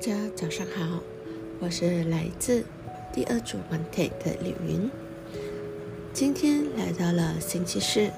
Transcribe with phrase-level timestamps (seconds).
[0.00, 0.98] 大家早上好，
[1.58, 2.64] 我是来自
[3.12, 4.90] 第二组 Monte 的李云。
[6.14, 8.08] 今天来到了星期四，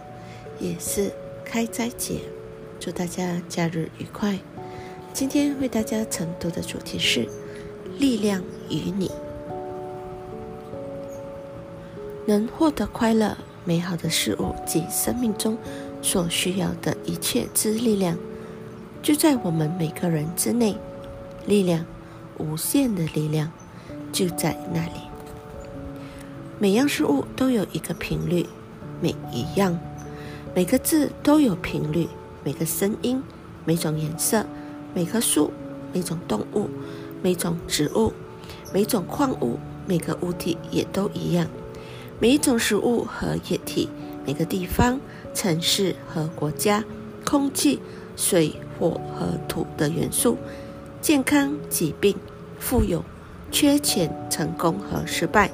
[0.60, 1.10] 也是
[1.44, 2.20] 开斋节，
[2.78, 4.38] 祝大家假日愉快。
[5.12, 7.26] 今天为大家晨读的主题是
[7.98, 8.40] 力量
[8.70, 9.10] 与你，
[12.24, 15.58] 能获得快乐、美好的事物及生命中
[16.00, 18.16] 所需要的一切之力量，
[19.02, 20.76] 就在我们每个人之内。
[21.46, 21.84] 力量，
[22.38, 23.50] 无限的力量
[24.12, 25.00] 就在那里。
[26.58, 28.46] 每样事物都有一个频率，
[29.00, 29.78] 每一样，
[30.54, 32.08] 每个字都有频率，
[32.44, 33.22] 每个声音，
[33.64, 34.46] 每种颜色，
[34.94, 35.52] 每棵树，
[35.92, 36.68] 每种动物，
[37.20, 38.12] 每种植物，
[38.72, 41.48] 每种矿物，每个物体也都一样。
[42.20, 43.88] 每一种食物和液体，
[44.24, 45.00] 每个地方、
[45.34, 46.84] 城市和国家，
[47.24, 47.80] 空气、
[48.14, 50.38] 水、火和土的元素。
[51.02, 52.14] 健康、疾病、
[52.60, 53.04] 富有、
[53.50, 55.50] 缺钱、成功和失败，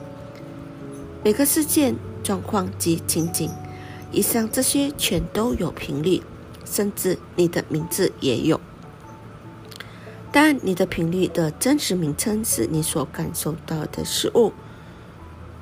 [1.25, 3.51] 每个事件、状况及情景，
[4.13, 6.23] 以上这些全都有频率，
[6.67, 8.61] 甚至你的名字也有。
[10.31, 14.53] 但你的频率的真实名称是你所感受到的事物，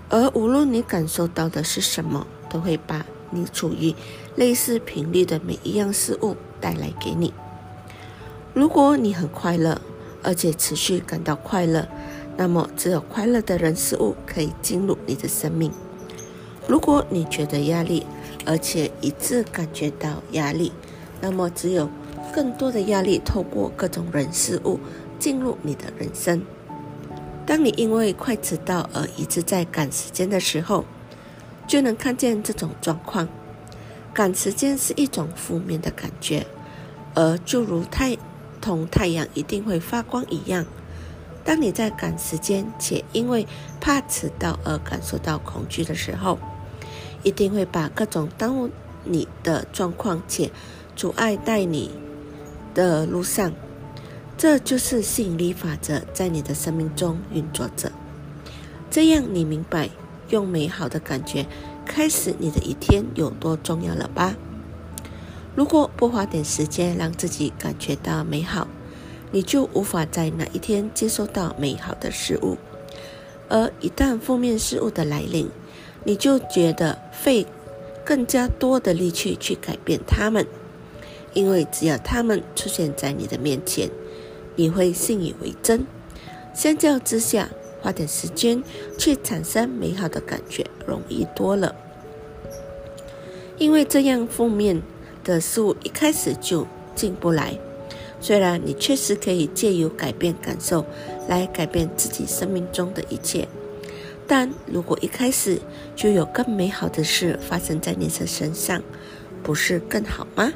[0.09, 3.95] 而无论你感受到的是什么，都会把你处于
[4.35, 7.33] 类似频率的每一样事物带来给你。
[8.57, 9.79] 如果你很快乐，
[10.23, 11.87] 而且持续感到快乐，
[12.39, 15.71] 那么只有快乐的人事物可以进入你的生命。
[16.67, 18.07] 如果你觉得压力，
[18.47, 20.73] 而且一直感觉到压力，
[21.21, 21.91] 那么只有
[22.33, 24.81] 更多的压力透过各种人事物
[25.19, 26.41] 进入你的人生。
[27.45, 30.87] 当你因为快迟到而一直在赶时间的时候，
[31.67, 33.29] 就能看见这种状况。
[34.15, 36.47] 赶时间是一种负面的感觉，
[37.13, 38.17] 而就如太。
[38.61, 40.65] 同太阳一定会发光一样，
[41.45, 43.47] 当你在赶时间且因为
[43.81, 46.39] 怕迟到而感受到恐惧的时候，
[47.23, 48.71] 一定会把各种耽误
[49.05, 50.51] 你的状况且
[50.95, 51.91] 阻碍在你
[52.75, 53.53] 的路上。
[54.39, 57.91] 这就是吸引力法则在你的生命中运作着。
[58.91, 59.89] 这样你明白
[60.29, 61.47] 用美好的感觉
[61.87, 64.35] 开始你的一天有多重要了吧？
[65.57, 68.69] 如果不花点时间让自己感觉到美好，
[69.33, 72.59] 你就无法在那一天接收到美好的事物。
[73.49, 75.49] 而一旦负面事物的来临，
[76.05, 77.47] 你就觉得费
[78.05, 80.47] 更加多的力气去改变它们，
[81.33, 83.89] 因为只要它们出现在你的面前，
[84.57, 85.87] 你会信以为真。
[86.53, 87.49] 相较之下，
[87.81, 88.63] 花点时间
[88.99, 91.75] 去产生美好的感觉容易多了，
[93.57, 94.83] 因为这样负面。
[95.27, 97.59] 的事物一开始就进不来。
[98.21, 100.87] 虽然你确实可以借由改变感受
[101.29, 103.47] 来改变自己生命中的一切，
[104.27, 105.61] 但如果一开始
[105.95, 108.83] 就有更美好的事发生在你的身上，
[109.43, 110.53] 不是更好吗？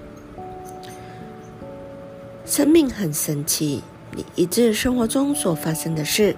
[2.46, 3.82] 生命很神奇，
[4.16, 6.34] 你一直生活中所发生的事，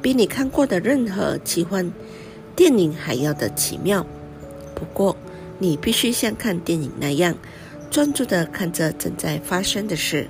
[0.00, 1.92] 比你看过的任何奇幻
[2.54, 4.06] 电影还要的奇妙。
[4.74, 5.16] 不过，
[5.64, 7.34] 你必须像看电影那样
[7.90, 10.28] 专注地看着正在发生的事。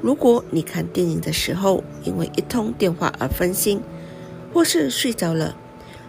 [0.00, 3.82] 如果你看电影的时候因为一通电话而分心，
[4.54, 5.54] 或是睡着了，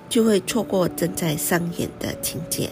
[0.07, 2.69] 就会错过正在上演的情节。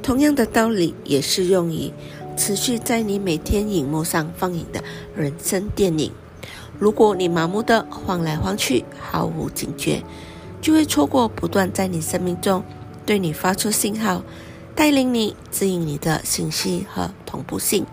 [0.00, 1.90] 同样的道理也适用于
[2.36, 4.80] 持续在你每天荧幕上放映的
[5.16, 6.12] 人生电影。
[6.78, 10.04] 如果你盲目的晃来晃去，毫无警觉，
[10.60, 12.62] 就会错过不断在你生命中
[13.04, 14.22] 对你发出信号。
[14.76, 17.86] 带领你、指引你的信息和同步性，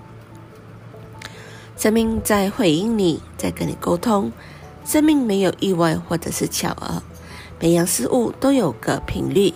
[1.78, 4.32] 生命在回应你，在跟你沟通。
[4.84, 7.04] 生命没有意外或者是巧合，
[7.60, 9.54] 每样事物都有个频率。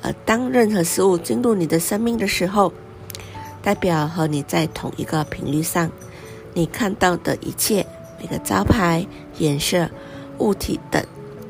[0.00, 2.72] 而当任何事物进入你的生命的时候，
[3.62, 5.90] 代表和你在同一个频率上。
[6.54, 7.84] 你看到的一切，
[8.20, 9.04] 每个招牌、
[9.38, 9.90] 颜色、
[10.38, 11.04] 物体等，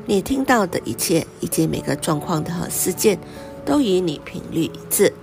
[0.07, 3.19] 你听到的一切，以及每个状况的和事件。
[3.63, 5.13] 都与你频率一致。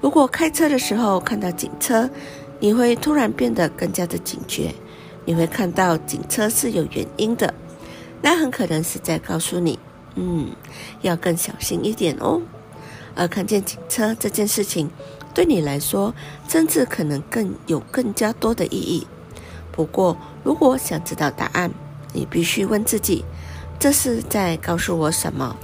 [0.00, 2.08] 如果开车的时候看到警车，
[2.60, 4.74] 你会突然变得更加的警觉。
[5.24, 7.52] 你会看到警车是有原因的，
[8.22, 9.78] 那很可能是在告诉你，
[10.14, 10.50] 嗯，
[11.00, 12.40] 要更小心一点哦。
[13.16, 14.88] 而看见警车这件事情，
[15.34, 16.14] 对你来说，
[16.46, 19.06] 甚至可能更有更加多的意义。
[19.72, 21.70] 不过，如果想知道答案，
[22.12, 23.24] 你必须问自己：
[23.78, 25.56] 这是在告诉我什么？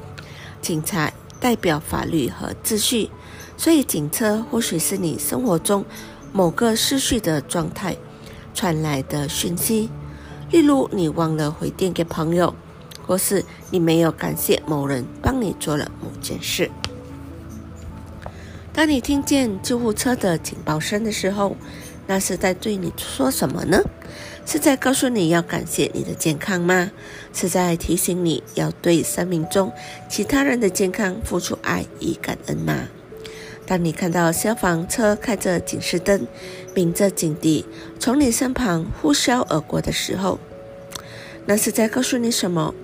[0.60, 1.12] 警察。
[1.42, 3.10] 代表法律和秩序，
[3.62, 5.84] 所以警车或许是你生活中
[6.32, 7.96] 某个失序的状态
[8.52, 9.88] 传来的讯息。
[10.50, 12.52] 例如，你忘了回电给朋友，
[13.06, 16.68] 或是你没有感谢某人帮你做了某件事。
[18.72, 21.56] 当你听见救护车的警报声的时候，
[22.08, 23.80] 那是在对你说什么呢？
[24.44, 26.90] 是在告诉你要感谢你的健康吗？
[27.32, 29.72] 是在提醒你要对生命中
[30.08, 32.88] 其他人的健康付出爱与感恩吗？
[33.66, 36.26] 当你看到消防车开着警示灯，
[36.74, 37.64] 鸣着警笛
[37.98, 40.38] 从你身旁呼啸而过的时候，
[41.46, 42.74] 那是在告诉你什么？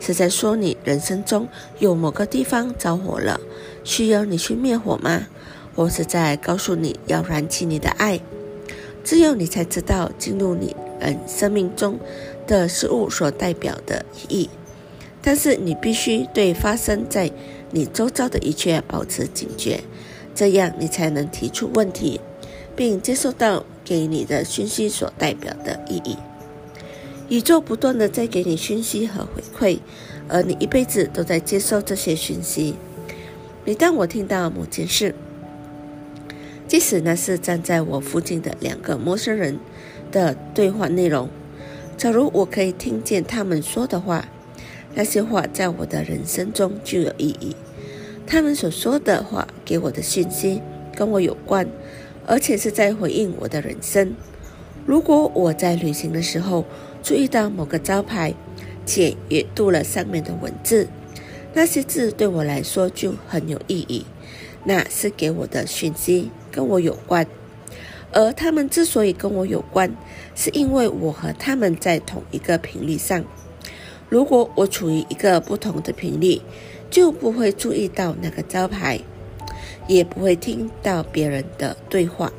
[0.00, 1.48] 是在说你人生中
[1.78, 3.40] 有某个地方着火了，
[3.84, 5.26] 需要你去灭火吗？
[5.74, 8.20] 或是在告诉你要燃起你的爱？
[9.04, 11.98] 只有你才知道进入你人生命中
[12.46, 14.50] 的事物所代表的意义。
[15.22, 17.30] 但是你必须对发生在
[17.70, 19.82] 你周遭的一切保持警觉，
[20.34, 22.20] 这样你才能提出问题，
[22.74, 26.16] 并接受到给你的讯息所代表的意义。
[27.28, 29.78] 宇宙不断的在给你讯息和回馈，
[30.28, 32.76] 而你一辈子都在接受这些讯息。
[33.64, 35.14] 每当我听到某件事，
[36.66, 39.58] 即使那是站在我附近的两个陌生人
[40.10, 41.28] 的对话内容，
[41.96, 44.28] 假如我可以听见他们说的话，
[44.94, 47.56] 那些话在我的人生中就有意义。
[48.26, 50.60] 他们所说的话给我的讯息
[50.94, 51.68] 跟我有关，
[52.26, 54.14] 而且是在回应我的人生。
[54.86, 56.64] 如果我在旅行的时候
[57.02, 58.34] 注意到某个招牌，
[58.84, 60.88] 且阅读了上面的文字，
[61.54, 64.04] 那些字对我来说就很有意义。
[64.64, 67.26] 那是给我的讯息，跟我有关。
[68.12, 69.94] 而他们之所以跟我有关，
[70.34, 73.24] 是因为我和他们在同一个频率上。
[74.08, 76.40] 如果我处于一个不同的频率，
[76.92, 79.00] 就不会注意到那个招牌，
[79.88, 82.30] 也不会听到别人的对话。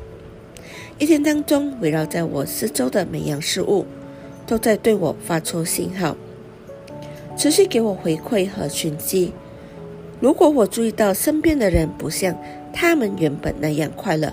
[0.96, 3.84] 一天当中，围绕在我四周的每样事物，
[4.46, 6.16] 都在对我发出信号，
[7.36, 9.32] 持续给我回馈和讯息。
[10.20, 12.38] 如果我注意到身边的人不像
[12.72, 14.32] 他们原本那样快乐，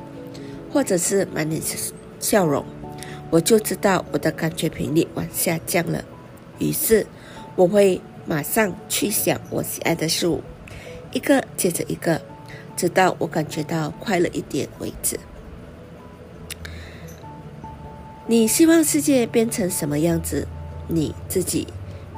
[0.71, 1.59] 或者是满脸
[2.19, 2.63] 笑容，
[3.31, 6.05] 我就知道我的感觉频率往下降了。
[6.59, 7.07] 于是，
[7.55, 10.43] 我会马上去想我喜爱的事物，
[11.11, 12.21] 一个接着一个，
[12.77, 15.19] 直到我感觉到快乐一点为止。
[18.27, 20.47] 你希望世界变成什么样子，
[20.87, 21.67] 你自己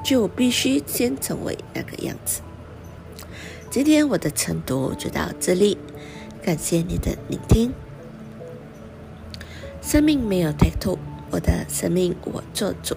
[0.04, 2.42] 就必须先成为那个样子。
[3.72, 5.78] 今天我的晨读就到这里，
[6.44, 7.74] 感谢你的聆听。
[9.82, 11.00] 生命没有太多，
[11.32, 12.96] 我的生命我做主。